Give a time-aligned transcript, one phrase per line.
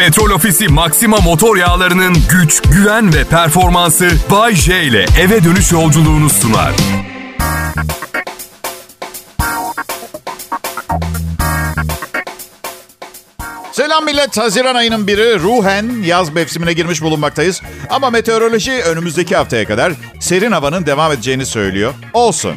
[0.00, 6.30] Petrol Ofisi Maxima motor yağlarının güç, güven ve performansı Bay J ile eve dönüş yolculuğunu
[6.30, 6.72] sunar.
[13.72, 14.38] Selam millet.
[14.38, 17.62] Haziran ayının biri ruhen yaz mevsimine girmiş bulunmaktayız.
[17.90, 21.94] Ama meteoroloji önümüzdeki haftaya kadar serin havanın devam edeceğini söylüyor.
[22.12, 22.56] Olsun.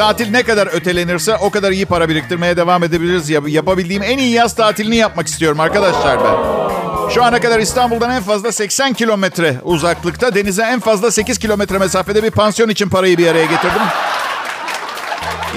[0.00, 3.30] Tatil ne kadar ötelenirse o kadar iyi para biriktirmeye devam edebiliriz.
[3.30, 6.34] Yap- Yapabildiğim en iyi yaz tatilini yapmak istiyorum arkadaşlar ben.
[7.10, 12.22] Şu ana kadar İstanbul'dan en fazla 80 kilometre uzaklıkta, denize en fazla 8 kilometre mesafede
[12.22, 13.82] bir pansiyon için parayı bir araya getirdim.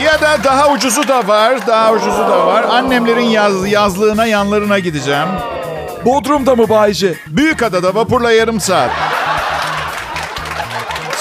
[0.04, 2.64] Ya da daha ucuzu da var, daha ucuzu da var.
[2.64, 5.28] Annemlerin yaz, yazlığına, yanlarına gideceğim.
[6.06, 7.16] Bodrum'da mı Bayce?
[7.28, 8.92] Büyükada'da vapurla yarım saat.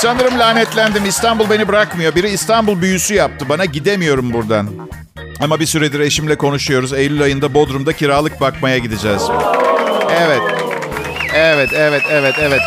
[0.02, 1.04] Sanırım lanetlendim.
[1.06, 2.14] İstanbul beni bırakmıyor.
[2.14, 3.48] Biri İstanbul büyüsü yaptı.
[3.48, 4.68] Bana gidemiyorum buradan.
[5.40, 6.92] Ama bir süredir eşimle konuşuyoruz.
[6.92, 9.22] Eylül ayında Bodrum'da kiralık bakmaya gideceğiz.
[10.20, 10.40] Evet.
[11.34, 12.60] Evet, evet, evet, evet.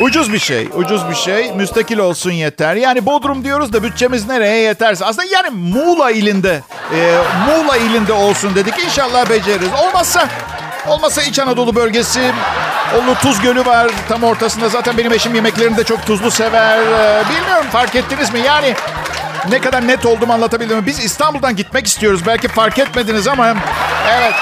[0.00, 1.52] Ucuz bir şey, ucuz bir şey.
[1.52, 2.76] Müstakil olsun yeter.
[2.76, 5.04] Yani Bodrum diyoruz da bütçemiz nereye yeterse.
[5.04, 6.60] Aslında yani Muğla ilinde,
[6.96, 8.74] e, Muğla ilinde olsun dedik.
[8.84, 9.72] İnşallah beceririz.
[9.82, 10.28] Olmazsa,
[10.86, 12.32] olmazsa İç Anadolu bölgesi.
[12.96, 14.68] Olur Tuz Gölü var tam ortasında.
[14.68, 16.78] Zaten benim eşim yemeklerini de çok tuzlu sever.
[16.78, 18.40] Ee, bilmiyorum fark ettiniz mi?
[18.40, 18.74] Yani
[19.50, 20.86] ne kadar net olduğumu anlatabildim mi?
[20.86, 22.20] Biz İstanbul'dan gitmek istiyoruz.
[22.26, 23.54] Belki fark etmediniz ama
[24.10, 24.34] evet.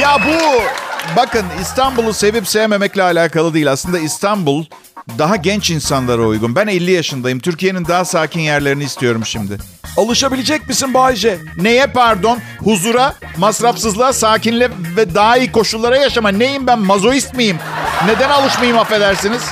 [0.00, 0.62] Ya bu
[1.16, 3.72] bakın İstanbul'u sevip sevmemekle alakalı değil.
[3.72, 4.64] Aslında İstanbul
[5.18, 6.56] daha genç insanlara uygun.
[6.56, 7.38] Ben 50 yaşındayım.
[7.40, 9.58] Türkiye'nin daha sakin yerlerini istiyorum şimdi.
[9.96, 11.38] Alışabilecek misin Bayce?
[11.56, 12.38] Neye pardon?
[12.58, 16.28] Huzura, masrafsızlığa, sakinle ve daha iyi koşullara yaşama.
[16.28, 16.78] Neyim ben?
[16.78, 17.58] Mazoist miyim?
[18.06, 19.42] Neden alışmayayım affedersiniz?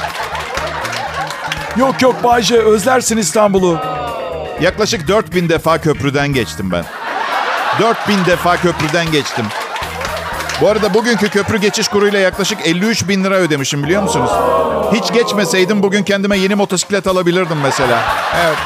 [1.76, 3.80] Yok yok Bayce özlersin İstanbul'u.
[4.60, 6.84] Yaklaşık 4000 defa köprüden geçtim ben.
[7.80, 9.44] 4000 defa köprüden geçtim.
[10.62, 14.30] Bu arada bugünkü köprü geçiş kuruyla yaklaşık 53 bin lira ödemişim biliyor musunuz?
[14.92, 18.02] Hiç geçmeseydim bugün kendime yeni motosiklet alabilirdim mesela.
[18.44, 18.58] Evet.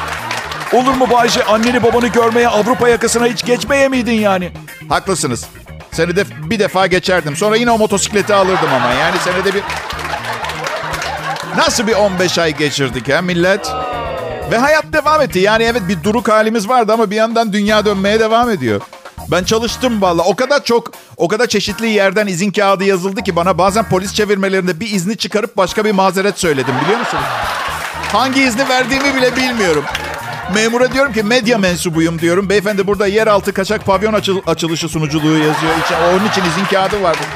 [0.73, 4.51] Olur mu Bayce anneni babanı görmeye Avrupa yakasına hiç geçmeye miydin yani?
[4.89, 5.45] Haklısınız.
[5.91, 7.35] Senede bir defa geçerdim.
[7.35, 8.93] Sonra yine o motosikleti alırdım ama.
[8.93, 9.63] Yani senede bir...
[11.57, 13.71] Nasıl bir 15 ay geçirdik ha millet?
[14.51, 15.39] Ve hayat devam etti.
[15.39, 18.81] Yani evet bir duruk halimiz vardı ama bir yandan dünya dönmeye devam ediyor.
[19.31, 20.21] Ben çalıştım valla.
[20.23, 24.79] O kadar çok, o kadar çeşitli yerden izin kağıdı yazıldı ki bana bazen polis çevirmelerinde
[24.79, 27.23] bir izni çıkarıp başka bir mazeret söyledim biliyor musunuz?
[28.11, 29.83] Hangi izni verdiğimi bile bilmiyorum.
[30.53, 32.49] Memura diyorum ki medya mensubuyum diyorum.
[32.49, 35.73] Beyefendi burada yeraltı kaçak pavyon açıl- açılışı sunuculuğu yazıyor.
[36.13, 37.17] Onun için izin kağıdı var.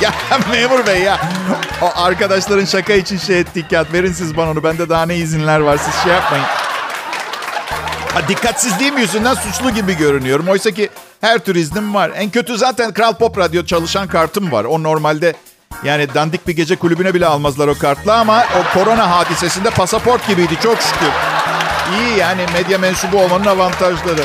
[0.00, 0.12] Ya
[0.52, 1.20] memur bey ya.
[1.82, 3.92] O arkadaşların şaka için şey ettik kağıt.
[3.92, 4.62] Verin siz bana onu.
[4.64, 5.76] Bende daha ne izinler var.
[5.76, 6.44] Siz şey yapmayın.
[8.14, 10.48] Ha, dikkatsizliğim yüzünden suçlu gibi görünüyorum.
[10.48, 10.88] Oysa ki
[11.20, 12.10] her tür iznim var.
[12.16, 14.64] En kötü zaten Kral Pop Radyo çalışan kartım var.
[14.64, 15.34] O normalde
[15.84, 20.54] yani dandik bir gece kulübüne bile almazlar o kartla ama o korona hadisesinde pasaport gibiydi
[20.62, 21.10] çok şükür.
[21.98, 24.24] İyi yani medya mensubu olmanın avantajları.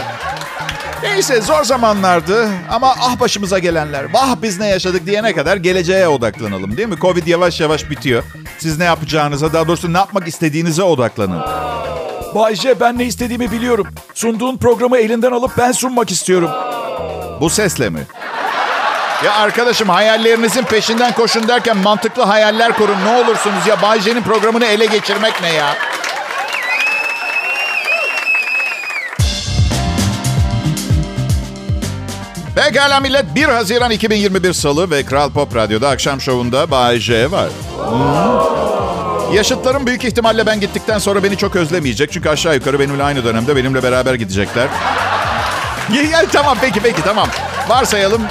[1.04, 6.78] Neyse zor zamanlardı ama ah başımıza gelenler, vah biz ne yaşadık diyene kadar geleceğe odaklanalım
[6.78, 6.96] değil mi?
[7.02, 8.24] Covid yavaş yavaş bitiyor.
[8.58, 11.42] Siz ne yapacağınıza, daha doğrusu ne yapmak istediğinize odaklanın.
[12.36, 13.88] Bayce ben ne istediğimi biliyorum.
[14.14, 16.50] Sunduğun programı elinden alıp ben sunmak istiyorum.
[17.42, 18.00] Bu sesle mi?
[19.26, 23.82] Ya arkadaşım hayallerinizin peşinden koşun derken mantıklı hayaller kurun ne olursunuz ya.
[23.82, 25.76] Bay J'nin programını ele geçirmek ne ya?
[32.56, 37.50] Pekala millet 1 Haziran 2021 Salı ve Kral Pop Radyo'da akşam şovunda Bay J var.
[39.34, 42.12] Yaşıtlarım büyük ihtimalle ben gittikten sonra beni çok özlemeyecek.
[42.12, 44.68] Çünkü aşağı yukarı benimle aynı dönemde benimle beraber gidecekler.
[45.94, 47.28] Ya, ya, tamam peki peki tamam.
[47.70, 48.22] Varsayalım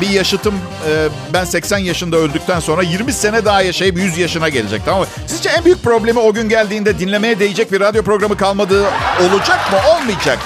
[0.00, 0.54] bir yaşıtım
[0.88, 5.06] e, ben 80 yaşında öldükten sonra 20 sene daha yaşayıp 100 yaşına gelecek tamam mı?
[5.26, 8.84] Sizce en büyük problemi o gün geldiğinde dinlemeye değecek bir radyo programı kalmadığı
[9.20, 9.78] olacak mı?
[9.96, 10.38] Olmayacak.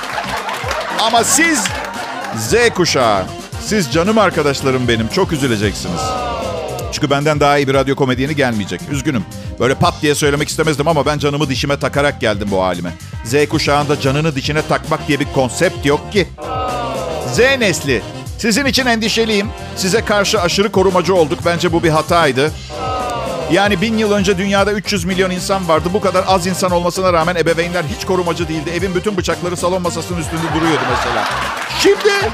[1.01, 1.65] Ama siz
[2.39, 3.23] Z kuşağı,
[3.65, 6.01] siz canım arkadaşlarım benim çok üzüleceksiniz.
[6.93, 8.81] Çünkü benden daha iyi bir radyo komedyeni gelmeyecek.
[8.91, 9.25] Üzgünüm.
[9.61, 12.95] Böyle pat diye söylemek istemezdim ama ben canımı dişime takarak geldim bu halime.
[13.25, 16.29] Z kuşağında canını dişine takmak diye bir konsept yok ki.
[17.33, 18.03] Z nesli.
[18.39, 19.49] Sizin için endişeliyim.
[19.77, 21.39] Size karşı aşırı korumacı olduk.
[21.47, 22.53] Bence bu bir hataydı.
[23.53, 25.89] Yani bin yıl önce dünyada 300 milyon insan vardı.
[25.93, 28.71] Bu kadar az insan olmasına rağmen ebeveynler hiç korumacı değildi.
[28.71, 31.29] Evin bütün bıçakları salon masasının üstünde duruyordu mesela.
[31.79, 32.33] Şimdi,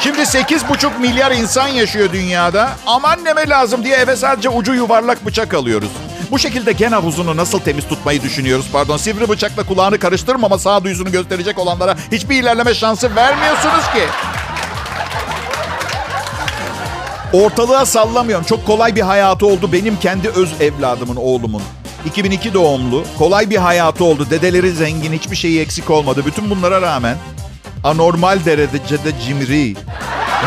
[0.00, 2.70] şimdi 8,5 milyar insan yaşıyor dünyada.
[2.86, 5.90] Aman neme lazım diye eve sadece ucu yuvarlak bıçak alıyoruz.
[6.32, 8.66] Bu şekilde gen havuzunu nasıl temiz tutmayı düşünüyoruz?
[8.72, 14.02] Pardon sivri bıçakla kulağını karıştırmama sağduyusunu gösterecek olanlara hiçbir ilerleme şansı vermiyorsunuz ki.
[17.32, 18.44] Ortalığa sallamıyorum.
[18.44, 21.62] Çok kolay bir hayatı oldu benim kendi öz evladımın, oğlumun.
[22.06, 23.04] 2002 doğumlu.
[23.18, 24.26] Kolay bir hayatı oldu.
[24.30, 26.22] Dedeleri zengin, hiçbir şeyi eksik olmadı.
[26.26, 27.16] Bütün bunlara rağmen
[27.84, 29.76] anormal derecede cimri.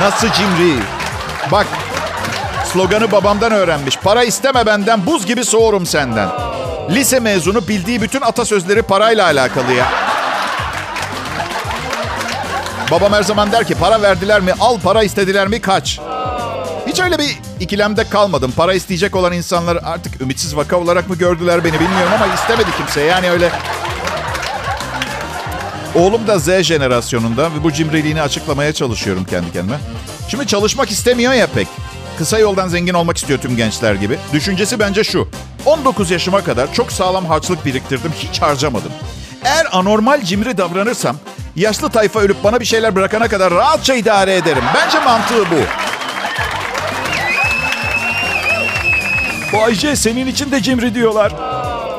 [0.01, 0.79] Nasıl cimri?
[1.51, 1.67] Bak
[2.75, 3.97] sloganı babamdan öğrenmiş.
[3.97, 6.29] Para isteme benden, buz gibi soğurum senden.
[6.89, 9.85] Lise mezunu bildiği bütün atasözleri parayla alakalı ya.
[12.91, 15.99] Babam her zaman der ki para verdiler mi al, para istediler mi kaç.
[16.87, 18.53] Hiç öyle bir ikilemde kalmadım.
[18.57, 23.01] Para isteyecek olan insanlar artık ümitsiz vaka olarak mı gördüler beni bilmiyorum ama istemedi kimse.
[23.01, 23.51] Yani öyle...
[25.95, 29.77] Oğlum da Z jenerasyonunda ve bu cimriliğini açıklamaya çalışıyorum kendi kendime.
[30.27, 31.67] Şimdi çalışmak istemiyor ya pek.
[32.17, 34.17] Kısa yoldan zengin olmak istiyor tüm gençler gibi.
[34.33, 35.27] Düşüncesi bence şu.
[35.65, 38.91] 19 yaşıma kadar çok sağlam harçlık biriktirdim, hiç harcamadım.
[39.43, 41.15] Eğer anormal cimri davranırsam,
[41.55, 44.63] yaşlı tayfa ölüp bana bir şeyler bırakana kadar rahatça idare ederim.
[44.75, 45.55] Bence mantığı bu.
[49.57, 51.33] Bay J senin için de cimri diyorlar.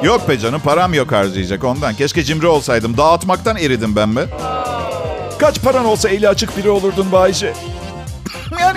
[0.02, 1.94] Yok be canım param yok harcayacak ondan.
[1.94, 2.96] Keşke cimri olsaydım.
[2.96, 4.20] Dağıtmaktan eridim ben be.
[5.38, 7.52] Kaç paran olsa eli açık biri olurdun Bay J.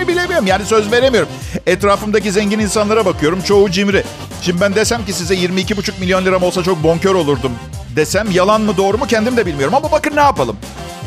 [0.00, 1.28] Yani bilemiyorum yani söz veremiyorum.
[1.66, 4.04] Etrafımdaki zengin insanlara bakıyorum çoğu cimri.
[4.42, 7.52] Şimdi ben desem ki size 22,5 milyon liram olsa çok bonkör olurdum
[7.96, 9.74] desem yalan mı doğru mu kendim de bilmiyorum.
[9.74, 10.56] Ama bakın ne yapalım.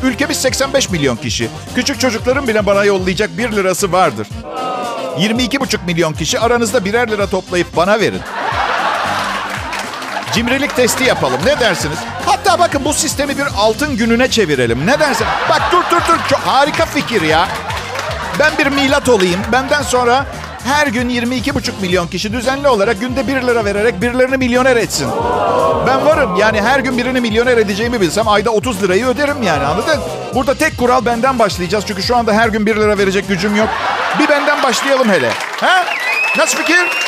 [0.02, 1.48] Ülkemiz 85 milyon kişi.
[1.74, 4.28] Küçük çocukların bile bana yollayacak 1 lirası vardır.
[5.18, 8.20] 22,5 milyon kişi aranızda birer lira toplayıp bana verin.
[10.34, 11.40] Cimrilik testi yapalım.
[11.46, 11.98] Ne dersiniz?
[12.26, 14.86] Hatta bakın bu sistemi bir altın gününe çevirelim.
[14.86, 15.26] Ne dersin?
[15.50, 16.18] Bak dur dur dur.
[16.30, 17.48] Çok harika fikir ya.
[18.38, 19.40] Ben bir milat olayım.
[19.52, 20.26] Benden sonra
[20.64, 25.08] her gün 22,5 milyon kişi düzenli olarak günde 1 lira vererek birilerini milyoner etsin.
[25.86, 26.36] Ben varım.
[26.36, 30.00] Yani her gün birini milyoner edeceğimi bilsem ayda 30 lirayı öderim yani anladın?
[30.34, 31.84] Burada tek kural benden başlayacağız.
[31.86, 33.68] Çünkü şu anda her gün 1 lira verecek gücüm yok.
[34.18, 35.30] Bir benden başlayalım hele.
[35.60, 35.84] Ha?
[36.38, 37.03] Nasıl fikir?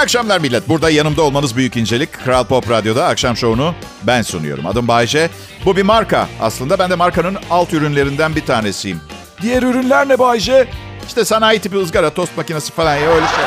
[0.00, 0.68] İyi akşamlar millet.
[0.68, 2.12] Burada yanımda olmanız büyük incelik.
[2.12, 4.66] Kral Pop Radyo'da akşam şovunu ben sunuyorum.
[4.66, 5.30] Adım Bayce.
[5.64, 6.28] Bu bir marka.
[6.40, 9.00] Aslında ben de markanın alt ürünlerinden bir tanesiyim.
[9.42, 10.68] Diğer ürünler ne Bay J?
[11.06, 13.44] İşte sanayi tipi ızgara, tost makinesi falan ya öyle şey.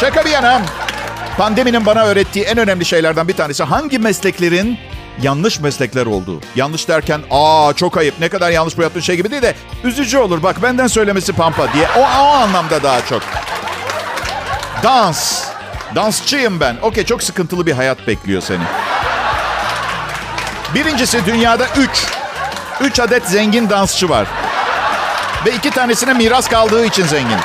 [0.00, 0.62] Şaka bir yana.
[1.36, 4.78] Pandeminin bana öğrettiği en önemli şeylerden bir tanesi hangi mesleklerin
[5.22, 6.40] yanlış meslekler olduğu.
[6.56, 9.54] Yanlış derken aa çok ayıp ne kadar yanlış bu yaptığın şey gibi değil de
[9.84, 11.86] üzücü olur bak benden söylemesi pampa diye.
[11.96, 13.22] O, o anlamda daha çok.
[14.82, 15.44] Dans.
[15.94, 16.76] Dansçıyım ben.
[16.82, 18.62] Okey çok sıkıntılı bir hayat bekliyor seni.
[20.74, 21.90] Birincisi dünyada 3.
[22.80, 24.26] 3 adet zengin dansçı var.
[25.46, 27.38] Ve iki tanesine miras kaldığı için zengin.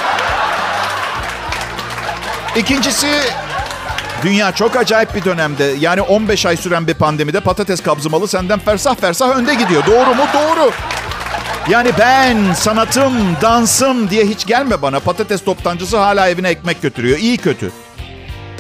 [2.56, 3.08] İkincisi
[4.24, 5.64] dünya çok acayip bir dönemde.
[5.80, 9.86] Yani 15 ay süren bir pandemide patates kabzımalı senden fersah fersah önde gidiyor.
[9.86, 10.24] Doğru mu?
[10.34, 10.72] Doğru.
[11.70, 15.00] Yani ben sanatım, dansım diye hiç gelme bana.
[15.00, 17.18] Patates toptancısı hala evine ekmek götürüyor.
[17.18, 17.72] İyi kötü.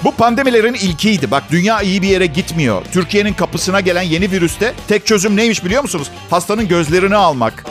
[0.03, 1.31] Bu pandemilerin ilkiydi.
[1.31, 2.81] Bak dünya iyi bir yere gitmiyor.
[2.93, 6.07] Türkiye'nin kapısına gelen yeni virüste tek çözüm neymiş biliyor musunuz?
[6.29, 7.65] Hastanın gözlerini almak.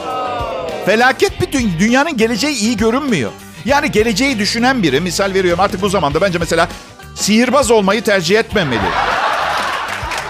[0.85, 3.31] Felaket bir dü- dünyanın geleceği iyi görünmüyor.
[3.65, 6.67] Yani geleceği düşünen biri, misal veriyorum artık bu zamanda bence mesela
[7.15, 8.79] sihirbaz olmayı tercih etmemeli.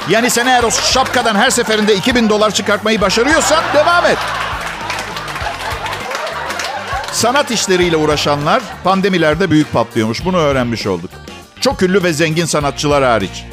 [0.09, 4.17] Yani sen eğer o şapkadan her seferinde 2000 dolar çıkartmayı başarıyorsan devam et.
[7.15, 10.25] Sanat işleriyle uğraşanlar pandemilerde büyük patlıyormuş.
[10.25, 11.09] Bunu öğrenmiş olduk.
[11.61, 13.43] Çok ünlü ve zengin sanatçılar hariç.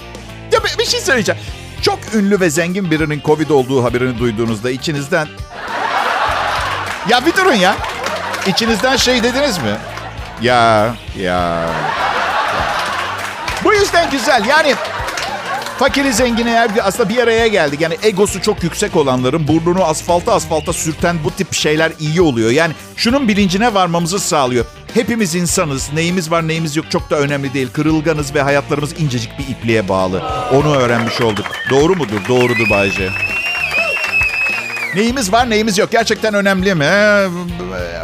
[0.52, 1.40] Ya bir, şey söyleyeceğim.
[1.82, 5.28] Çok ünlü ve zengin birinin Covid olduğu haberini duyduğunuzda içinizden...
[7.08, 7.76] Ya bir durun ya.
[8.46, 9.76] İçinizden şey dediniz mi?
[10.40, 10.94] Ya.
[11.18, 11.68] ya.
[13.64, 14.44] Bu yüzden güzel.
[14.44, 14.74] Yani
[15.82, 17.80] fakiri zengini eğer aslında bir araya geldik.
[17.80, 22.50] Yani egosu çok yüksek olanların burnunu asfalta asfalta sürten bu tip şeyler iyi oluyor.
[22.50, 24.64] Yani şunun bilincine varmamızı sağlıyor.
[24.94, 25.92] Hepimiz insanız.
[25.92, 27.68] Neyimiz var neyimiz yok çok da önemli değil.
[27.72, 30.22] Kırılganız ve hayatlarımız incecik bir ipliğe bağlı.
[30.52, 31.46] Onu öğrenmiş olduk.
[31.70, 32.20] Doğru mudur?
[32.28, 33.10] Doğrudur Bayce.
[34.94, 35.90] Neyimiz var neyimiz yok.
[35.90, 36.84] Gerçekten önemli mi?
[36.84, 37.28] Ee,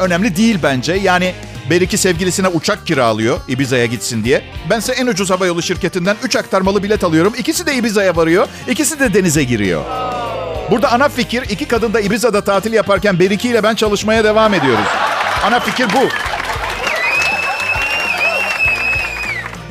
[0.01, 0.93] önemli değil bence.
[0.93, 1.35] Yani
[1.71, 4.45] Beriki sevgilisine uçak kiralıyor Ibiza'ya gitsin diye.
[4.71, 7.35] Bense en ucuz havayolu şirketinden 3 aktarmalı bilet alıyorum.
[7.39, 8.49] İkisi de Ibiza'ya varıyor.
[8.69, 9.85] İkisi de denize giriyor.
[10.71, 14.87] Burada ana fikir iki kadın da Ibiza'da tatil yaparken Beriki ile ben çalışmaya devam ediyoruz.
[15.45, 16.09] Ana fikir bu.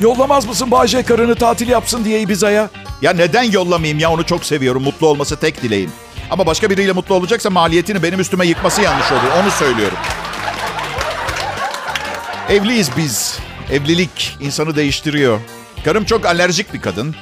[0.00, 2.70] Yollamaz mısın J karını tatil yapsın diye Ibiza'ya?
[3.02, 4.82] Ya neden yollamayayım ya onu çok seviyorum.
[4.82, 5.90] Mutlu olması tek dileğim.
[6.30, 9.42] Ama başka biriyle mutlu olacaksa maliyetini benim üstüme yıkması yanlış olur.
[9.42, 9.98] Onu söylüyorum.
[12.48, 13.38] Evliyiz biz.
[13.72, 15.40] Evlilik insanı değiştiriyor.
[15.84, 17.14] Karım çok alerjik bir kadın.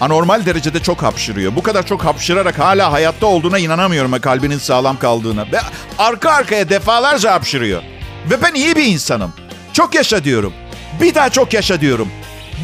[0.00, 1.56] Anormal derecede çok hapşırıyor.
[1.56, 5.52] Bu kadar çok hapşırarak hala hayatta olduğuna inanamıyorum kalbinin sağlam kaldığına.
[5.52, 5.60] Ve
[5.98, 7.82] arka arkaya defalarca hapşırıyor.
[8.30, 9.32] Ve ben iyi bir insanım.
[9.72, 10.52] Çok yaşa diyorum.
[11.00, 12.08] Bir daha çok yaşa diyorum.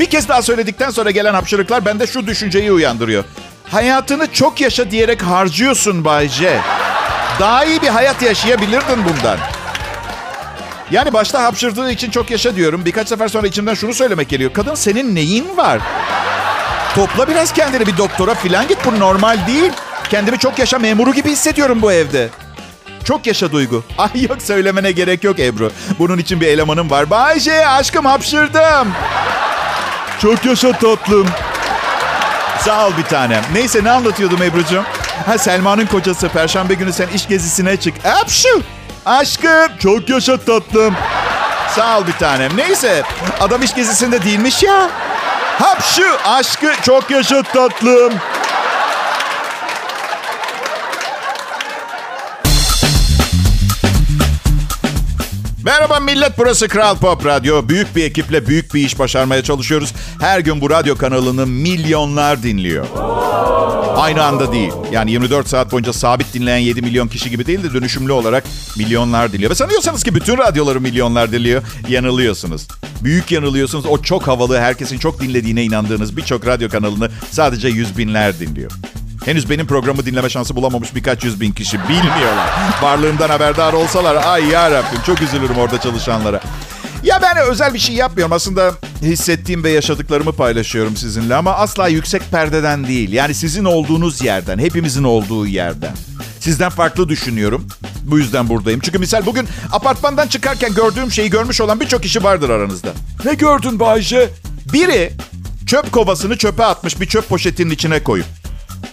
[0.00, 3.24] Bir kez daha söyledikten sonra gelen hapşırıklar bende şu düşünceyi uyandırıyor.
[3.70, 6.60] Hayatını çok yaşa diyerek harcıyorsun Bay J.
[7.40, 9.38] Daha iyi bir hayat yaşayabilirdin bundan.
[10.90, 12.84] Yani başta hapşırdığı için çok yaşa diyorum.
[12.84, 14.52] Birkaç sefer sonra içimden şunu söylemek geliyor.
[14.52, 15.80] Kadın senin neyin var?
[16.94, 18.78] Topla biraz kendini bir doktora falan git.
[18.84, 19.72] Bu normal değil.
[20.10, 22.28] Kendimi çok yaşa memuru gibi hissediyorum bu evde.
[23.04, 23.84] Çok yaşa Duygu.
[23.98, 25.72] Ay yok söylemene gerek yok Ebru.
[25.98, 27.10] Bunun için bir elemanım var.
[27.10, 28.88] Bayce aşkım hapşırdım.
[30.22, 31.26] Çok yaşa tatlım.
[32.60, 33.42] Sağ ol bir tanem.
[33.52, 34.84] Neyse ne anlatıyordum Ebru'cum?
[35.26, 36.28] Ha Selma'nın kocası.
[36.28, 37.94] Perşembe günü sen iş gezisine çık.
[38.06, 38.62] Apşu.
[39.08, 39.76] Aşkım.
[39.78, 40.94] Çok yaşa tatlım.
[41.76, 42.56] Sağ ol bir tanem.
[42.56, 43.02] Neyse.
[43.40, 44.90] Adam iş gezisinde değilmiş ya.
[45.58, 46.02] Hapşu.
[46.24, 46.72] Aşkı.
[46.82, 48.12] Çok yaşa tatlım.
[55.64, 57.68] Merhaba millet burası Kral Pop Radyo.
[57.68, 59.94] Büyük bir ekiple büyük bir iş başarmaya çalışıyoruz.
[60.20, 62.86] Her gün bu radyo kanalını milyonlar dinliyor.
[63.98, 64.72] Aynı anda değil.
[64.92, 68.44] Yani 24 saat boyunca sabit dinleyen 7 milyon kişi gibi değil de dönüşümlü olarak
[68.76, 69.50] milyonlar dinliyor.
[69.50, 71.62] Ve sanıyorsanız ki bütün radyoları milyonlar dinliyor.
[71.88, 72.68] Yanılıyorsunuz.
[73.02, 73.86] Büyük yanılıyorsunuz.
[73.86, 78.70] O çok havalı, herkesin çok dinlediğine inandığınız birçok radyo kanalını sadece yüz binler dinliyor.
[79.24, 82.48] Henüz benim programı dinleme şansı bulamamış birkaç yüz bin kişi bilmiyorlar.
[82.82, 86.40] Varlığımdan haberdar olsalar ay ya Rabbim çok üzülürüm orada çalışanlara.
[87.02, 88.32] Ya ben özel bir şey yapmıyorum.
[88.32, 93.12] Aslında hissettiğim ve yaşadıklarımı paylaşıyorum sizinle ama asla yüksek perdeden değil.
[93.12, 95.92] Yani sizin olduğunuz yerden, hepimizin olduğu yerden.
[96.40, 97.66] Sizden farklı düşünüyorum.
[98.02, 98.80] Bu yüzden buradayım.
[98.80, 102.88] Çünkü misal bugün apartmandan çıkarken gördüğüm şeyi görmüş olan birçok kişi vardır aranızda.
[103.24, 104.28] Ne gördün Bayce?
[104.72, 105.12] Biri
[105.66, 108.26] çöp kovasını çöpe atmış bir çöp poşetinin içine koyup.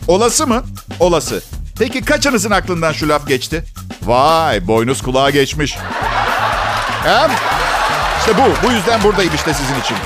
[0.08, 0.64] Olası mı?
[1.00, 1.42] Olası.
[1.80, 3.64] Peki kaçınızın aklından şu laf geçti?
[4.04, 5.76] Vay boynuz kulağa geçmiş.
[7.04, 7.32] Hem
[8.26, 8.68] işte bu.
[8.68, 9.98] Bu yüzden buradayım işte sizin için.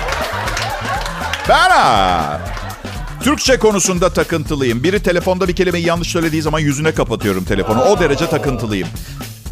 [1.49, 2.41] Ben ha,
[3.23, 4.83] Türkçe konusunda takıntılıyım.
[4.83, 7.81] Biri telefonda bir kelimeyi yanlış söylediği zaman yüzüne kapatıyorum telefonu.
[7.81, 8.87] O derece takıntılıyım.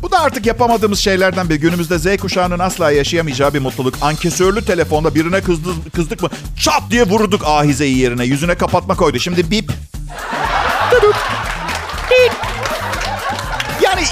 [0.01, 1.55] Bu da artık yapamadığımız şeylerden bir.
[1.55, 3.95] Günümüzde Z kuşağının asla yaşayamayacağı bir mutluluk.
[4.01, 8.25] Ankesörlü telefonda birine kızdı, kızdık mı çat diye vurduk ahizeyi yerine.
[8.25, 9.19] Yüzüne kapatma koydu.
[9.19, 9.71] Şimdi bip.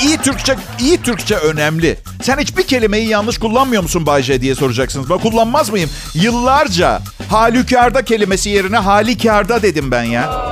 [0.04, 1.98] İyi Türkçe, iyi Türkçe önemli.
[2.22, 5.10] Sen hiçbir kelimeyi yanlış kullanmıyor musun Bayce diye soracaksınız.
[5.10, 5.90] Ben kullanmaz mıyım?
[6.14, 10.48] Yıllarca halükarda kelimesi yerine halikarda dedim ben ya.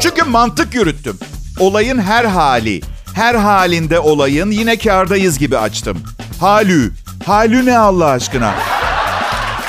[0.00, 1.18] Çünkü mantık yürüttüm.
[1.58, 2.80] Olayın her hali,
[3.14, 5.98] her halinde olayın yine kardayız gibi açtım.
[6.40, 6.92] Halü.
[7.26, 8.54] Halü ne Allah aşkına?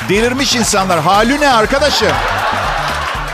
[0.08, 1.00] Delirmiş insanlar.
[1.00, 2.12] Halü ne arkadaşım?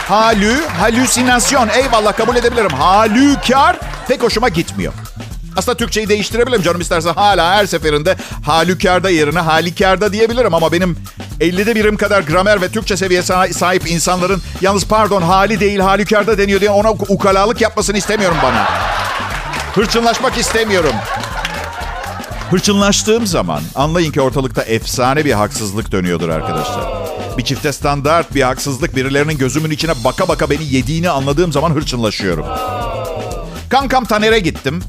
[0.07, 1.69] Halü, halüsinasyon.
[1.69, 2.71] Eyvallah kabul edebilirim.
[2.71, 4.93] Halükar pek hoşuma gitmiyor.
[5.55, 10.97] Aslında Türkçeyi değiştirebilirim canım isterse hala her seferinde halükarda yerine halikarda diyebilirim ama benim
[11.41, 16.59] 50'de birim kadar gramer ve Türkçe seviyesine sahip insanların yalnız pardon hali değil halükarda deniyor
[16.61, 18.67] diye ona ukalalık yapmasını istemiyorum bana.
[19.75, 20.93] Hırçınlaşmak istemiyorum.
[22.51, 27.05] Hırçınlaştığım zaman anlayın ki ortalıkta efsane bir haksızlık dönüyordur arkadaşlar.
[27.37, 32.45] Bir çifte standart bir haksızlık birilerinin gözümün içine baka baka beni yediğini anladığım zaman hırçınlaşıyorum.
[33.69, 34.83] Kankam Taner'e gittim.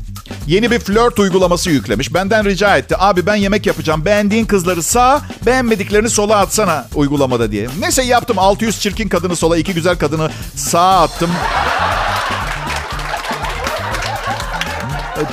[0.46, 2.14] Yeni bir flört uygulaması yüklemiş.
[2.14, 2.94] Benden rica etti.
[2.98, 4.04] Abi ben yemek yapacağım.
[4.04, 7.68] Beğendiğin kızları sağa, beğenmediklerini sola atsana uygulamada diye.
[7.80, 8.38] Neyse yaptım.
[8.38, 11.30] 600 çirkin kadını sola, iki güzel kadını sağa attım.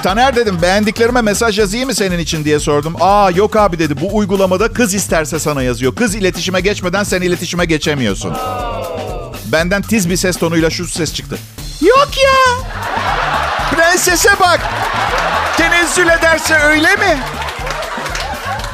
[0.04, 2.96] Taner dedim beğendiklerime mesaj yazayım mı senin için diye sordum.
[3.00, 5.96] Aa yok abi dedi bu uygulamada kız isterse sana yazıyor.
[5.96, 8.34] Kız iletişime geçmeden sen iletişime geçemiyorsun.
[9.46, 11.38] Benden tiz bir ses tonuyla şu ses çıktı.
[11.82, 12.64] Yok ya.
[13.76, 14.60] Prensese bak.
[15.58, 17.20] Tenezzül ederse öyle mi?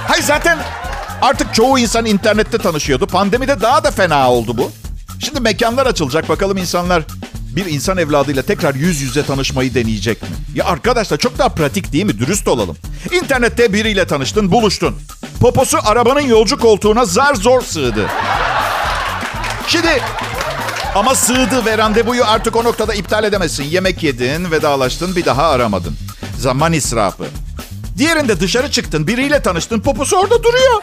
[0.07, 0.57] Hayır zaten
[1.21, 3.07] artık çoğu insan internette tanışıyordu.
[3.07, 4.71] Pandemide daha da fena oldu bu.
[5.19, 6.29] Şimdi mekanlar açılacak.
[6.29, 7.03] Bakalım insanlar
[7.55, 10.27] bir insan evladıyla tekrar yüz yüze tanışmayı deneyecek mi?
[10.55, 12.19] Ya arkadaşlar çok daha pratik değil mi?
[12.19, 12.77] Dürüst olalım.
[13.11, 14.95] İnternette biriyle tanıştın, buluştun.
[15.41, 18.05] Poposu arabanın yolcu koltuğuna zar zor sığdı.
[19.67, 20.01] Şimdi
[20.95, 23.63] ama sığdı ve randevuyu artık o noktada iptal edemezsin.
[23.63, 25.95] Yemek yedin, vedalaştın, bir daha aramadın.
[26.37, 27.23] Zaman israfı.
[27.97, 30.81] Diğerinde dışarı çıktın, biriyle tanıştın, poposu orada duruyor.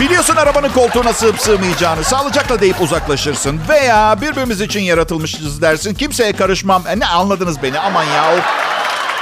[0.00, 2.04] Biliyorsun arabanın koltuğuna sığıp sığmayacağını.
[2.04, 3.60] Sağlıcakla deyip uzaklaşırsın.
[3.68, 5.94] Veya birbirimiz için yaratılmışız dersin.
[5.94, 6.82] Kimseye karışmam.
[6.88, 7.78] E ne anladınız beni?
[7.78, 8.34] Aman ya.
[8.34, 8.44] Of.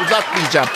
[0.06, 0.68] Uzatmayacağım.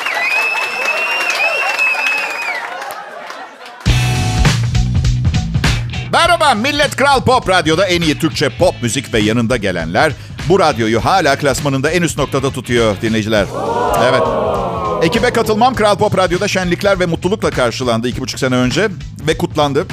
[6.43, 10.13] Merhaba millet Kral Pop Radyo'da en iyi Türkçe pop müzik ve yanında gelenler
[10.49, 13.47] bu radyoyu hala klasmanında en üst noktada tutuyor dinleyiciler.
[14.05, 14.23] Evet.
[15.03, 18.89] Ekibe katılmam Kral Pop Radyo'da şenlikler ve mutlulukla karşılandı iki buçuk sene önce
[19.27, 19.87] ve kutlandı.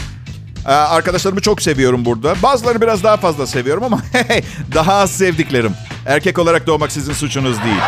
[0.66, 2.36] Ee, arkadaşlarımı çok seviyorum burada.
[2.44, 4.00] Bazılarını biraz daha fazla seviyorum ama
[4.76, 5.74] daha az sevdiklerim.
[6.06, 7.82] Erkek olarak doğmak sizin suçunuz değil.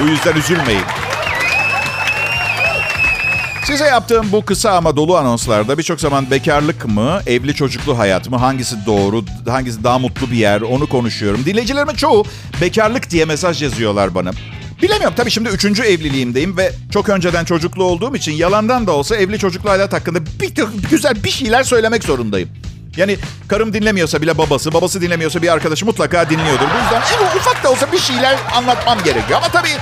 [0.00, 0.84] Bu yüzden üzülmeyin.
[3.68, 8.36] Size yaptığım bu kısa ama dolu anonslarda birçok zaman bekarlık mı, evli çocuklu hayat mı,
[8.36, 11.44] hangisi doğru, hangisi daha mutlu bir yer onu konuşuyorum.
[11.44, 12.24] Dinleyicilerimin çoğu
[12.60, 14.30] bekarlık diye mesaj yazıyorlar bana.
[14.82, 19.38] Bilemiyorum tabii şimdi üçüncü evliliğimdeyim ve çok önceden çocuklu olduğum için yalandan da olsa evli
[19.38, 22.48] çocuklu hayat hakkında bir, bir güzel bir şeyler söylemek zorundayım.
[22.96, 23.16] Yani
[23.48, 26.66] karım dinlemiyorsa bile babası, babası dinlemiyorsa bir arkadaşı mutlaka dinliyordur.
[26.74, 29.38] Bu yüzden evet, ufak da olsa bir şeyler anlatmam gerekiyor.
[29.42, 29.76] Ama tabii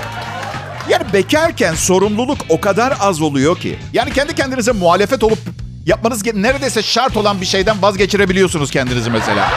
[0.96, 3.78] yani bekarken sorumluluk o kadar az oluyor ki.
[3.92, 5.38] Yani kendi kendinize muhalefet olup
[5.86, 9.48] yapmanız neredeyse şart olan bir şeyden vazgeçirebiliyorsunuz kendinizi mesela.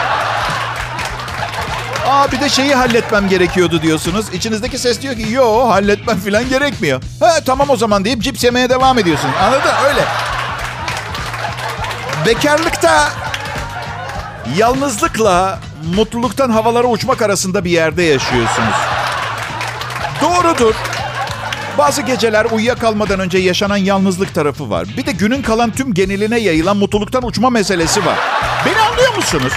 [2.07, 4.25] Aa bir de şeyi halletmem gerekiyordu diyorsunuz.
[4.33, 7.01] İçinizdeki ses diyor ki yo halletmem falan gerekmiyor.
[7.19, 9.29] He tamam o zaman deyip cips yemeye devam ediyorsun.
[9.43, 9.71] Anladın?
[9.89, 10.05] Öyle.
[12.25, 13.09] Bekarlıkta
[14.57, 15.59] yalnızlıkla
[15.95, 18.75] mutluluktan havalara uçmak arasında bir yerde yaşıyorsunuz.
[20.21, 20.75] Doğrudur.
[21.79, 24.87] Bazı geceler uyuyakalmadan önce yaşanan yalnızlık tarafı var.
[24.97, 28.17] Bir de günün kalan tüm geneline yayılan mutluluktan uçma meselesi var.
[28.65, 29.53] Beni anlıyor musunuz?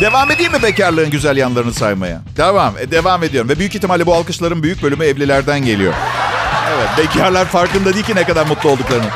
[0.00, 2.20] Devam edeyim mi bekarlığın güzel yanlarını saymaya?
[2.36, 3.48] Devam, e, devam ediyorum.
[3.50, 5.94] Ve büyük ihtimalle bu alkışların büyük bölümü evlilerden geliyor.
[6.76, 9.08] Evet, bekarlar farkında değil ki ne kadar mutlu olduklarını.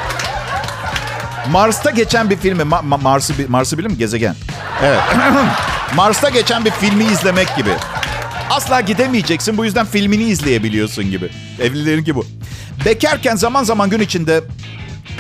[1.51, 3.99] Mars'ta geçen bir filmi, Ma- Ma- Mars'ı Mars'ı bilir mi?
[3.99, 4.35] Gezegen.
[4.83, 5.01] Evet.
[5.95, 7.71] Mars'ta geçen bir filmi izlemek gibi.
[8.55, 9.59] Asla gidemeyeceksin.
[9.59, 11.31] Bu yüzden filmini izleyebiliyorsun gibi.
[11.61, 12.27] Evlilerinki bu.
[12.85, 14.41] Bekarken zaman zaman gün içinde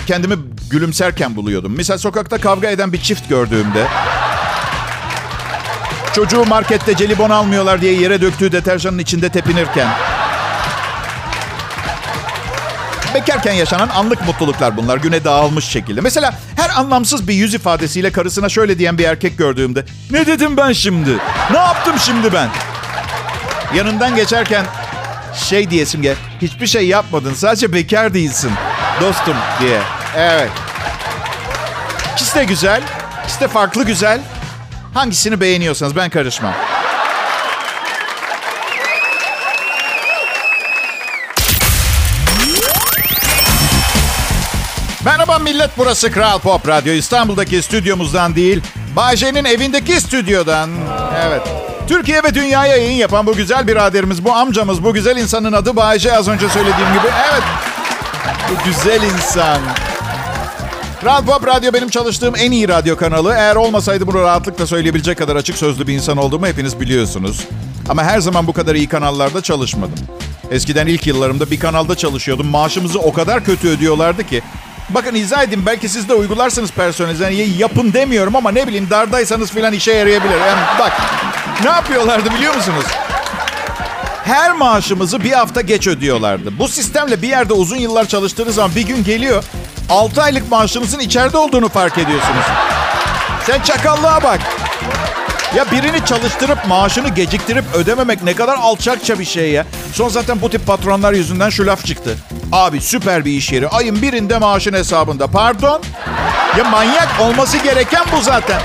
[0.07, 0.35] kendimi
[0.71, 1.73] gülümserken buluyordum.
[1.77, 3.87] Mesela sokakta kavga eden bir çift gördüğümde...
[6.15, 9.89] Çocuğu markette celibon almıyorlar diye yere döktüğü deterjanın içinde tepinirken...
[13.15, 14.97] Bekarken yaşanan anlık mutluluklar bunlar.
[14.97, 16.01] Güne dağılmış şekilde.
[16.01, 19.85] Mesela her anlamsız bir yüz ifadesiyle karısına şöyle diyen bir erkek gördüğümde...
[20.11, 21.11] Ne dedim ben şimdi?
[21.51, 22.49] Ne yaptım şimdi ben?
[23.75, 24.67] Yanından geçerken
[25.49, 26.17] şey diyesim gel.
[26.43, 27.35] Hiçbir şey yapmadın.
[27.35, 28.53] Sadece bekar değilsin.
[29.01, 29.81] Dostum diye.
[30.17, 30.51] Evet.
[32.13, 32.83] İkisi de güzel.
[33.25, 34.21] İkisi de farklı güzel.
[34.95, 36.55] Hangisini beğeniyorsanız ben karışmam.
[45.05, 46.93] Merhaba millet burası Kral Pop Radyo.
[46.93, 48.63] İstanbul'daki stüdyomuzdan değil,
[48.97, 50.71] Bayce'nin evindeki stüdyodan.
[51.27, 51.64] Evet.
[51.89, 56.17] Türkiye ve dünyaya yayın yapan bu güzel biraderimiz, bu amcamız, bu güzel insanın adı Bayce
[56.17, 57.13] az önce söylediğim gibi.
[57.33, 57.43] Evet,
[58.51, 59.59] bu güzel insan.
[61.01, 63.35] Kral Pop Radyo benim çalıştığım en iyi radyo kanalı.
[63.35, 67.41] Eğer olmasaydı bunu rahatlıkla söyleyebilecek kadar açık sözlü bir insan olduğumu hepiniz biliyorsunuz.
[67.89, 69.99] Ama her zaman bu kadar iyi kanallarda çalışmadım.
[70.51, 72.47] Eskiden ilk yıllarımda bir kanalda çalışıyordum.
[72.47, 74.43] Maaşımızı o kadar kötü ödüyorlardı ki.
[74.91, 77.25] Bakın izah edeyim belki siz de uygularsınız personelize.
[77.25, 80.41] Yani yapın demiyorum ama ne bileyim dardaysanız filan işe yarayabilir.
[80.41, 80.93] Yani bak
[81.63, 82.85] ne yapıyorlardı biliyor musunuz?
[84.25, 86.59] Her maaşımızı bir hafta geç ödüyorlardı.
[86.59, 89.45] Bu sistemle bir yerde uzun yıllar çalıştığınız zaman bir gün geliyor
[89.91, 92.45] 6 aylık maaşınızın içeride olduğunu fark ediyorsunuz.
[93.47, 94.41] Sen çakallığa bak.
[95.57, 99.67] Ya birini çalıştırıp maaşını geciktirip ödememek ne kadar alçakça bir şey ya.
[99.93, 102.17] Son zaten bu tip patronlar yüzünden şu laf çıktı.
[102.53, 103.69] Abi süper bir iş yeri.
[103.69, 105.27] Ayın birinde maaşın hesabında.
[105.27, 105.83] Pardon?
[106.59, 108.61] Ya manyak olması gereken bu zaten.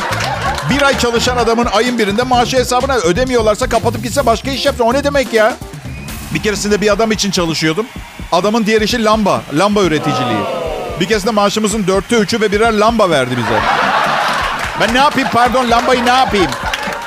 [0.69, 4.93] Bir ay çalışan adamın ayın birinde maaşı hesabına ödemiyorlarsa kapatıp gitse başka iş yapsa o
[4.93, 5.55] ne demek ya?
[6.33, 7.85] Bir keresinde bir adam için çalışıyordum.
[8.31, 9.41] Adamın diğer işi lamba.
[9.53, 10.43] Lamba üreticiliği.
[10.99, 13.59] Bir keresinde maaşımızın dörtte üçü ve birer lamba verdi bize.
[14.81, 16.51] Ben ne yapayım pardon lambayı ne yapayım?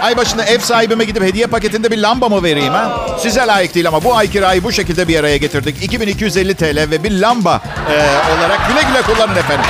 [0.00, 3.06] Ay başında ev sahibime gidip hediye paketinde bir lamba mı vereyim ha?
[3.18, 5.82] Size layık değil ama bu ay kirayı bu şekilde bir araya getirdik.
[5.82, 7.94] 2250 TL ve bir lamba e,
[8.38, 9.64] olarak güle güle kullanın efendim.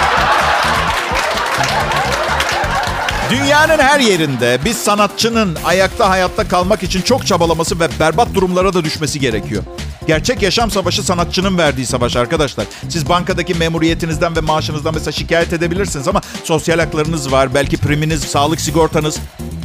[3.33, 8.85] Dünyanın her yerinde bir sanatçının ayakta hayatta kalmak için çok çabalaması ve berbat durumlara da
[8.85, 9.63] düşmesi gerekiyor.
[10.07, 12.67] Gerçek yaşam savaşı sanatçının verdiği savaş arkadaşlar.
[12.89, 17.55] Siz bankadaki memuriyetinizden ve maaşınızdan mesela şikayet edebilirsiniz ama sosyal haklarınız var.
[17.55, 19.19] Belki priminiz, sağlık sigortanız.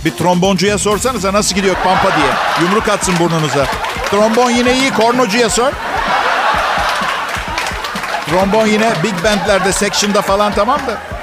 [0.06, 2.32] Bir tromboncuya sorsanıza nasıl gidiyor pampa diye.
[2.62, 3.67] Yumruk atsın burnunuza.
[4.12, 5.71] Trombon yine iyi, kornocuya sor.
[8.30, 11.16] Trombon yine big bandlerde, section'da falan tamam da.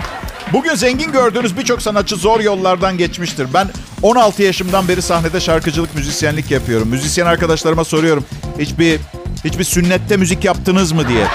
[0.54, 3.46] Bugün zengin gördüğünüz birçok sanatçı zor yollardan geçmiştir.
[3.54, 3.68] Ben
[4.02, 6.88] 16 yaşımdan beri sahnede şarkıcılık, müzisyenlik yapıyorum.
[6.88, 8.24] Müzisyen arkadaşlarıma soruyorum.
[8.58, 9.00] Hiçbir
[9.44, 11.26] hiçbir sünnette müzik yaptınız mı diye.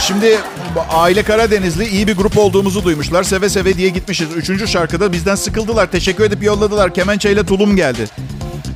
[0.00, 0.38] Şimdi
[0.90, 3.22] aile Karadenizli iyi bir grup olduğumuzu duymuşlar.
[3.22, 4.28] Seve seve diye gitmişiz.
[4.36, 5.86] Üçüncü şarkıda bizden sıkıldılar.
[5.86, 6.94] Teşekkür edip yolladılar.
[6.94, 8.06] Kemençeyle tulum geldi.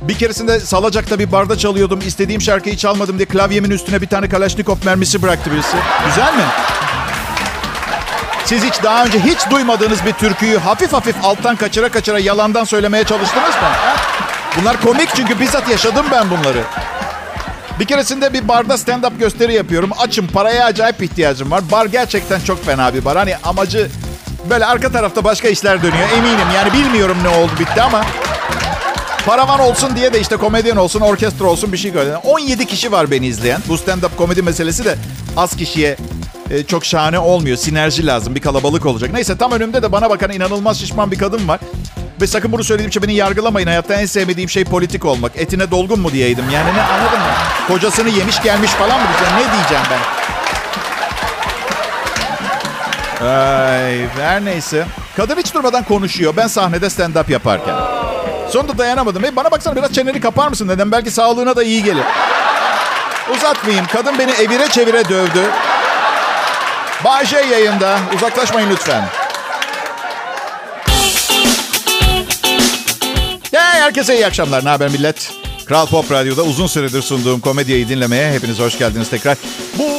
[0.07, 1.99] Bir keresinde Salacak'ta bir barda çalıyordum.
[2.05, 5.77] İstediğim şarkıyı çalmadım diye klavyemin üstüne bir tane Kalaşnikov mermisi bıraktı birisi.
[6.07, 6.43] Güzel mi?
[8.45, 13.03] Siz hiç daha önce hiç duymadığınız bir türküyü hafif hafif alttan kaçıra kaçıra yalandan söylemeye
[13.03, 13.69] çalıştınız mı?
[14.61, 16.63] Bunlar komik çünkü bizzat yaşadım ben bunları.
[17.79, 19.89] Bir keresinde bir barda stand-up gösteri yapıyorum.
[19.99, 21.61] Açım, paraya acayip ihtiyacım var.
[21.71, 23.17] Bar gerçekten çok fena bir bar.
[23.17, 23.89] Hani amacı
[24.49, 26.09] böyle arka tarafta başka işler dönüyor.
[26.17, 28.05] Eminim yani bilmiyorum ne oldu bitti ama
[29.27, 32.13] Paravan olsun diye de işte komedyen olsun, orkestra olsun bir şey gördüm.
[32.23, 33.61] 17 kişi var beni izleyen.
[33.67, 34.95] Bu stand-up komedi meselesi de
[35.37, 35.97] az kişiye
[36.49, 37.57] e, çok şahane olmuyor.
[37.57, 38.35] Sinerji lazım.
[38.35, 39.13] Bir kalabalık olacak.
[39.13, 41.59] Neyse tam önümde de bana bakan inanılmaz şişman bir kadın var.
[42.21, 43.67] Ve sakın bunu söylediğim şey beni yargılamayın.
[43.67, 45.31] Hayatta en sevmediğim şey politik olmak.
[45.35, 46.45] Etine dolgun mu diyeydim.
[46.53, 47.33] Yani ne anladın mı?
[47.67, 49.33] Kocasını yemiş gelmiş falan mı diyeceğim?
[49.35, 49.99] Ne diyeceğim ben?
[53.27, 54.85] Ay, her neyse.
[55.17, 56.33] Kadın hiç durmadan konuşuyor.
[56.37, 57.96] Ben sahnede stand-up yaparken.
[58.49, 59.23] Sonunda dayanamadım.
[59.23, 60.91] Hey, bana baksana biraz çeneni kapar mısın dedim.
[60.91, 62.03] Belki sağlığına da iyi gelir.
[63.35, 63.85] Uzatmayayım.
[63.85, 65.51] Kadın beni evire çevire dövdü.
[67.03, 67.99] Bağcay yayında.
[68.15, 69.03] Uzaklaşmayın lütfen.
[73.51, 74.65] Hey, herkese iyi akşamlar.
[74.65, 75.31] Ne haber millet?
[75.65, 79.37] Kral Pop Radyo'da uzun süredir sunduğum komediyi dinlemeye hepiniz hoş geldiniz tekrar.
[79.77, 79.89] Bu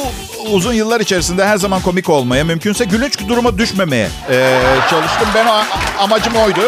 [0.51, 4.59] uzun yıllar içerisinde her zaman komik olmaya, mümkünse gülünç duruma düşmemeye ee,
[4.89, 5.27] çalıştım.
[5.35, 5.61] Ben o
[5.99, 6.61] amacım oydu.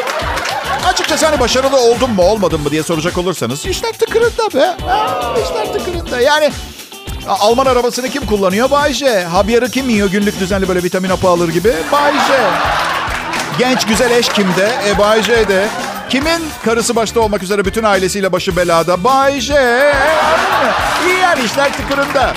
[0.87, 4.75] Açıkçası hani başarılı oldum mu olmadım mı diye soracak olursanız işler tıkırında be.
[4.87, 6.21] Ha, işler tıkırında.
[6.21, 6.51] Yani
[7.27, 8.71] Alman arabasını kim kullanıyor?
[8.71, 9.23] Bay J.
[9.23, 11.73] Havyarı kim yiyor günlük düzenli böyle vitamin hapı alır gibi?
[11.91, 12.33] Bay J.
[13.59, 14.71] Genç güzel eş kimde?
[14.87, 15.67] E Bay J'de.
[16.09, 19.03] Kimin karısı başta olmak üzere bütün ailesiyle başı belada?
[19.03, 19.53] Bay J.
[21.07, 22.33] İyi yani işler tıkırında.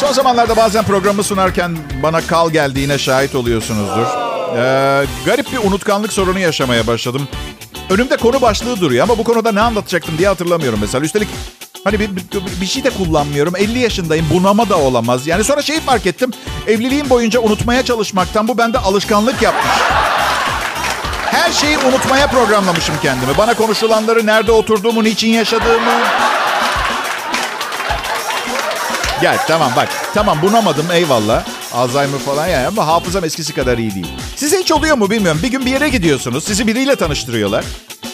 [0.00, 4.21] Son zamanlarda bazen programı sunarken bana kal geldiğine şahit oluyorsunuzdur.
[4.56, 7.28] Ee, garip bir unutkanlık sorunu yaşamaya başladım.
[7.90, 11.04] Önümde konu başlığı duruyor ama bu konuda ne anlatacaktım diye hatırlamıyorum mesela.
[11.04, 11.28] Üstelik
[11.84, 12.22] hani bir, bir,
[12.60, 13.56] bir şey de kullanmıyorum.
[13.56, 15.26] 50 yaşındayım bunama da olamaz.
[15.26, 16.30] Yani sonra şeyi fark ettim.
[16.66, 19.72] Evliliğim boyunca unutmaya çalışmaktan bu bende alışkanlık yapmış.
[21.26, 23.38] Her şeyi unutmaya programlamışım kendimi.
[23.38, 26.00] Bana konuşulanları, nerede oturduğumu, niçin yaşadığımı.
[29.20, 29.88] Gel tamam bak.
[30.14, 31.42] Tamam bunamadım eyvallah.
[31.74, 34.08] Alzheimer falan yani ama hafızam eskisi kadar iyi değil.
[34.36, 35.40] Size hiç oluyor mu bilmiyorum.
[35.42, 36.44] Bir gün bir yere gidiyorsunuz.
[36.44, 37.64] Sizi biriyle tanıştırıyorlar.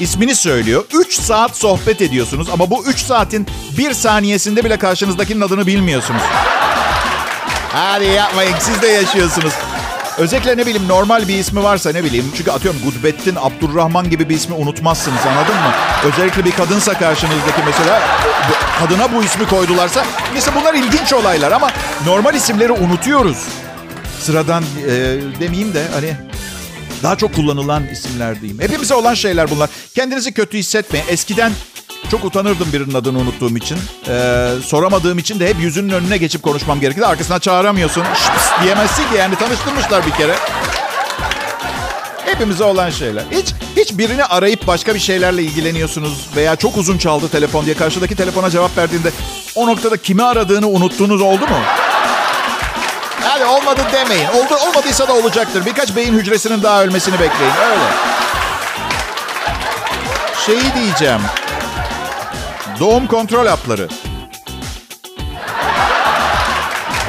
[0.01, 0.85] İsmini söylüyor.
[0.95, 3.47] 3 saat sohbet ediyorsunuz ama bu 3 saatin
[3.79, 6.23] bir saniyesinde bile karşınızdakinin adını bilmiyorsunuz.
[7.73, 9.53] Hadi yapmayın siz de yaşıyorsunuz.
[10.19, 12.33] Özellikle ne bileyim normal bir ismi varsa ne bileyim.
[12.37, 15.73] Çünkü atıyorum Gudbettin, Abdurrahman gibi bir ismi unutmazsınız anladın mı?
[16.05, 18.03] Özellikle bir kadınsa karşınızdaki mesela
[18.79, 20.05] kadına bu ismi koydularsa.
[20.35, 21.71] Mesela bunlar ilginç olaylar ama
[22.07, 23.39] normal isimleri unutuyoruz.
[24.21, 24.91] Sıradan e,
[25.41, 26.17] demeyeyim de hani
[27.03, 28.61] daha çok kullanılan isimler diyeyim.
[28.61, 29.71] Hepimize olan şeyler bunlar.
[29.95, 31.07] Kendinizi kötü hissetmeyin.
[31.09, 31.53] Eskiden
[32.11, 33.79] çok utanırdım birinin adını unuttuğum için.
[34.09, 37.07] Ee, soramadığım için de hep yüzünün önüne geçip konuşmam gerekirdi.
[37.07, 38.05] Arkasına çağıramıyorsun.
[38.15, 40.35] Şşş diyemezsin ki yani tanıştırmışlar bir kere.
[42.25, 43.23] Hepimize olan şeyler.
[43.31, 48.17] Hiç hiç birini arayıp başka bir şeylerle ilgileniyorsunuz veya çok uzun çaldı telefon diye karşıdaki
[48.17, 49.11] telefona cevap verdiğinde
[49.55, 51.59] o noktada kimi aradığını unuttuğunuz oldu mu?
[53.23, 54.29] Hadi olmadı demeyin.
[54.29, 55.67] Oldu, olmadıysa da olacaktır.
[55.67, 57.53] Birkaç beyin hücresinin daha ölmesini bekleyin.
[57.71, 57.85] Öyle.
[60.47, 61.21] Şeyi diyeceğim.
[62.81, 63.89] Doğum kontrol hapları.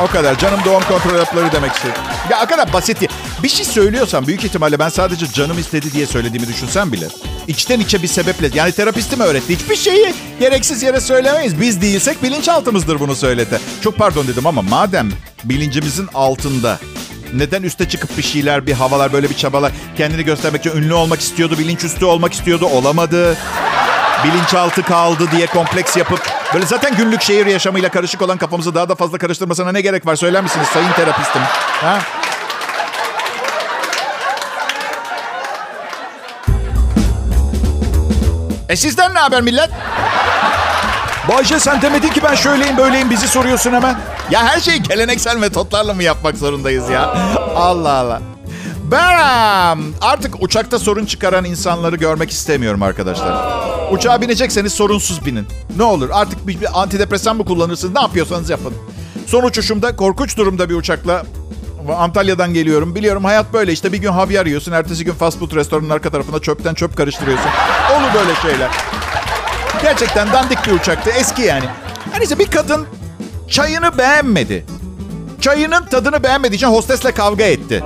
[0.04, 0.38] O kadar.
[0.38, 1.96] Canım doğum kontrol hapları demek istedim.
[2.32, 2.98] Ya o kadar basit.
[3.44, 7.08] Bir şey söylüyorsam büyük ihtimalle ben sadece canım istedi diye söylediğimi düşünsem bile.
[7.48, 9.56] içten içe bir sebeple yani terapistim öğretti.
[9.56, 11.62] Hiçbir şeyi gereksiz yere söylemeyiz.
[11.62, 13.60] Biz değilsek bilinçaltımızdır bunu söylete.
[13.82, 15.10] Çok pardon dedim ama madem
[15.44, 16.80] bilincimizin altında
[17.34, 21.20] neden üste çıkıp bir şeyler, bir havalar, böyle bir çabalar kendini göstermek için ünlü olmak
[21.20, 23.38] istiyordu, bilinç üstü olmak istiyordu, olamadı
[24.24, 26.22] bilinçaltı kaldı diye kompleks yapıp
[26.54, 30.16] böyle zaten günlük şehir yaşamıyla karışık olan kafamızı daha da fazla karıştırmasına ne gerek var
[30.16, 31.42] söyler misiniz sayın terapistim?
[31.82, 32.00] Ha?
[38.70, 39.70] E sizden ne haber millet?
[41.30, 43.96] Bayce sen demedin ki ben şöyleyim böyleyim bizi soruyorsun hemen.
[44.32, 47.04] Ya her şeyi geleneksel metotlarla mı yapmak zorundayız ya?
[47.56, 48.22] Allah Allah.
[48.84, 53.36] Ben artık uçakta sorun çıkaran insanları görmek istemiyorum arkadaşlar.
[53.91, 55.47] Uçağa binecekseniz sorunsuz binin.
[55.78, 58.73] Ne olur artık bir, bir antidepresan mı kullanırsınız ne yapıyorsanız yapın.
[59.28, 61.23] Son uçuşumda korkunç durumda bir uçakla
[61.97, 62.95] Antalya'dan geliyorum.
[62.95, 64.71] Biliyorum hayat böyle işte bir gün havyar yiyorsun.
[64.71, 67.49] Ertesi gün fast food restoranın arka tarafında çöpten çöp karıştırıyorsun.
[67.91, 68.69] Olur böyle şeyler.
[69.82, 71.10] Gerçekten dandik bir uçaktı.
[71.10, 71.65] Eski yani.
[72.12, 72.86] Her neyse bir kadın
[73.47, 74.65] çayını beğenmedi.
[75.41, 77.84] Çayının tadını beğenmediği için hostesle kavga etti.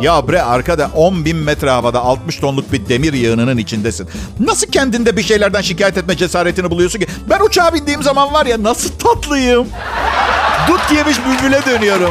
[0.00, 4.08] Ya bre arkada 10 bin metre havada 60 tonluk bir demir yığınının içindesin.
[4.40, 7.06] Nasıl kendinde bir şeylerden şikayet etme cesaretini buluyorsun ki?
[7.30, 9.66] Ben uçağa bindiğim zaman var ya nasıl tatlıyım.
[10.68, 12.10] Dut yemiş bülbüle dönüyorum.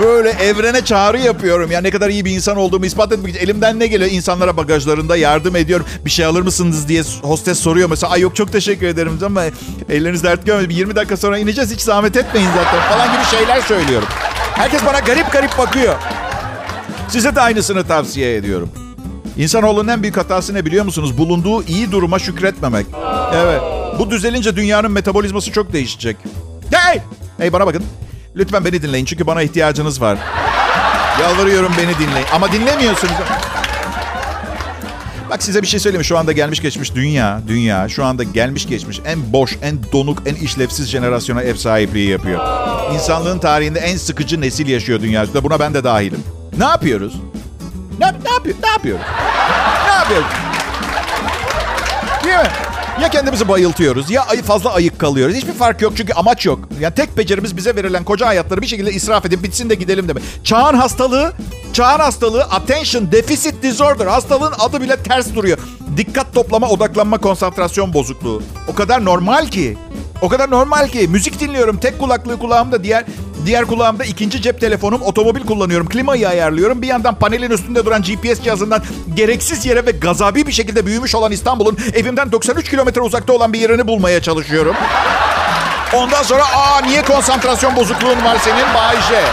[0.00, 1.70] Böyle evrene çağrı yapıyorum.
[1.70, 4.10] Ya ne kadar iyi bir insan olduğumu ispat etmek için elimden ne geliyor?
[4.10, 5.86] İnsanlara bagajlarında yardım ediyorum.
[6.04, 8.12] Bir şey alır mısınız diye hostes soruyor mesela.
[8.12, 9.42] Ay yok çok teşekkür ederim ama
[9.88, 10.74] elleriniz dert görmedi.
[10.74, 14.08] 20 dakika sonra ineceğiz hiç zahmet etmeyin zaten falan gibi şeyler söylüyorum.
[14.56, 15.94] Herkes bana garip garip bakıyor.
[17.08, 18.70] Size de aynısını tavsiye ediyorum.
[19.36, 21.18] İnsanoğlunun en büyük hatası ne biliyor musunuz?
[21.18, 22.86] Bulunduğu iyi duruma şükretmemek.
[23.34, 23.60] Evet.
[23.98, 26.16] Bu düzelince dünyanın metabolizması çok değişecek.
[26.70, 27.00] Hey!
[27.38, 27.84] Hey bana bakın.
[28.36, 30.18] Lütfen beni dinleyin çünkü bana ihtiyacınız var.
[31.20, 32.26] Yalvarıyorum beni dinleyin.
[32.34, 33.14] Ama dinlemiyorsunuz.
[35.30, 36.04] Bak size bir şey söyleyeyim.
[36.04, 40.34] Şu anda gelmiş geçmiş dünya, dünya şu anda gelmiş geçmiş en boş, en donuk, en
[40.34, 42.40] işlevsiz jenerasyona ev sahipliği yapıyor.
[42.94, 45.44] İnsanlığın tarihinde en sıkıcı nesil yaşıyor dünya üstünde.
[45.44, 46.24] Buna ben de dahilim.
[46.58, 47.14] Ne yapıyoruz?
[48.00, 49.04] Ne, ne, yapıyor, ne yapıyoruz?
[49.86, 50.26] Ne yapıyoruz?
[52.24, 52.48] Değil mi?
[53.02, 55.36] Ya kendimizi bayıltıyoruz ya fazla ayık kalıyoruz.
[55.36, 56.58] Hiçbir fark yok çünkü amaç yok.
[56.80, 60.22] Yani tek becerimiz bize verilen koca hayatları bir şekilde israf edip bitsin de gidelim demek.
[60.44, 61.32] Çağın hastalığı,
[61.72, 64.06] çağın hastalığı attention deficit disorder.
[64.06, 65.58] Hastalığın adı bile ters duruyor.
[65.96, 68.42] Dikkat toplama, odaklanma, konsantrasyon bozukluğu.
[68.68, 69.78] O kadar normal ki.
[70.22, 71.08] O kadar normal ki.
[71.08, 71.76] Müzik dinliyorum.
[71.76, 73.04] Tek kulaklığı kulağımda, diğer
[73.46, 76.82] Diğer kulağımda ikinci cep telefonum, otomobil kullanıyorum, klimayı ayarlıyorum.
[76.82, 78.82] Bir yandan panelin üstünde duran GPS cihazından
[79.14, 83.60] gereksiz yere ve gazabi bir şekilde büyümüş olan İstanbul'un evimden 93 kilometre uzakta olan bir
[83.60, 84.76] yerini bulmaya çalışıyorum.
[85.94, 89.24] Ondan sonra aa niye konsantrasyon bozukluğun var senin Bayce?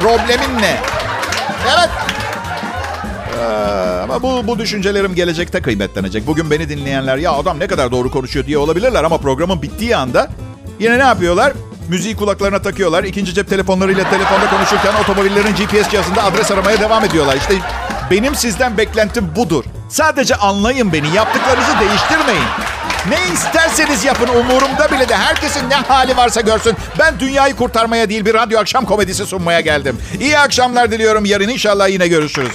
[0.00, 0.76] Problemin ne?
[1.76, 1.90] Evet.
[3.40, 6.26] Ee, ama bu, bu düşüncelerim gelecekte kıymetlenecek.
[6.26, 10.30] Bugün beni dinleyenler ya adam ne kadar doğru konuşuyor diye olabilirler ama programın bittiği anda
[10.78, 11.52] yine ne yapıyorlar?
[11.88, 13.04] Müziği kulaklarına takıyorlar.
[13.04, 17.36] İkinci cep telefonlarıyla telefonda konuşurken otomobillerin GPS cihazında adres aramaya devam ediyorlar.
[17.36, 17.54] İşte
[18.10, 19.64] benim sizden beklentim budur.
[19.88, 21.14] Sadece anlayın beni.
[21.14, 22.48] Yaptıklarınızı değiştirmeyin.
[23.08, 26.76] Ne isterseniz yapın umurumda bile de herkesin ne hali varsa görsün.
[26.98, 29.98] Ben dünyayı kurtarmaya değil bir radyo akşam komedisi sunmaya geldim.
[30.20, 31.24] İyi akşamlar diliyorum.
[31.24, 32.54] Yarın inşallah yine görüşürüz.